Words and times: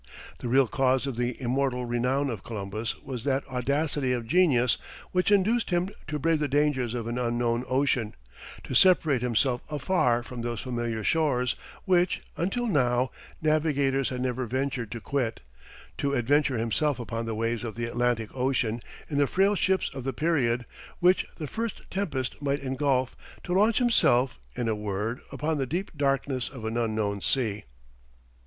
The 0.39 0.47
real 0.47 0.65
cause 0.67 1.05
of 1.05 1.15
the 1.15 1.39
immortal 1.39 1.85
renown 1.85 2.31
of 2.31 2.43
Columbus 2.43 2.99
was 3.03 3.23
that 3.23 3.45
audacity 3.47 4.13
of 4.13 4.25
genius 4.25 4.79
which 5.11 5.31
induced 5.31 5.69
him 5.69 5.91
to 6.07 6.17
brave 6.17 6.39
the 6.39 6.47
dangers 6.47 6.95
of 6.95 7.05
an 7.05 7.19
unknown 7.19 7.63
ocean, 7.69 8.15
to 8.63 8.73
separate 8.73 9.21
himself 9.21 9.61
afar 9.69 10.23
from 10.23 10.41
those 10.41 10.59
familiar 10.61 11.03
shores, 11.03 11.55
which, 11.85 12.23
until 12.35 12.65
now, 12.65 13.11
navigators 13.43 14.09
had 14.09 14.21
never 14.21 14.47
ventured 14.47 14.91
to 14.93 14.99
quit, 14.99 15.41
to 15.99 16.15
adventure 16.15 16.57
himself 16.57 16.97
upon 16.99 17.27
the 17.27 17.35
waves 17.35 17.63
of 17.63 17.75
the 17.75 17.85
Atlantic 17.85 18.31
Ocean 18.35 18.81
in 19.07 19.19
the 19.19 19.27
frail 19.27 19.53
ships 19.53 19.87
of 19.93 20.03
the 20.03 20.13
period, 20.13 20.65
which 20.99 21.27
the 21.37 21.45
first 21.45 21.83
tempest 21.91 22.41
might 22.41 22.61
engulf, 22.63 23.15
to 23.43 23.53
launch 23.53 23.77
himself, 23.77 24.39
in 24.55 24.67
a 24.67 24.73
word, 24.73 25.21
upon 25.31 25.59
the 25.59 25.67
deep 25.67 25.91
darkness 25.95 26.49
of 26.49 26.65
an 26.65 26.75
unknown 26.75 27.21
sea. 27.21 27.65